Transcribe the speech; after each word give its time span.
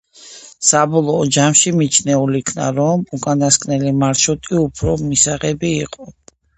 საბოლოო 0.69 1.27
ჯამში 1.35 1.73
მიჩნეულ 1.83 2.39
იქნა, 2.41 2.71
რომ 2.81 3.05
უკანასკნელი 3.21 3.97
მარშრუტი 4.01 4.63
უფრო 4.67 5.01
მისაღები 5.07 5.77
იყო. 5.89 6.15